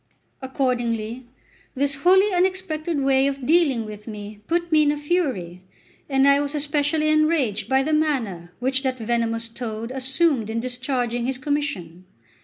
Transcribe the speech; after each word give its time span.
Accordingly, 0.41 1.27
this 1.75 1.93
wholly 1.97 2.33
unexpected 2.33 2.99
way 3.01 3.27
of 3.27 3.45
dealing 3.45 3.85
with 3.85 4.07
me 4.07 4.39
put 4.47 4.71
me 4.71 4.81
in 4.81 4.91
a 4.91 4.97
fury, 4.97 5.61
and 6.09 6.27
I 6.27 6.39
was 6.39 6.55
especially 6.55 7.09
enraged 7.09 7.69
by 7.69 7.83
the 7.83 7.93
manner 7.93 8.51
which 8.57 8.81
that 8.81 8.97
venomous 8.97 9.47
toad 9.47 9.91
assumed 9.91 10.49
in 10.49 10.59
discharging 10.59 11.27
his 11.27 11.37
commission. 11.37 12.05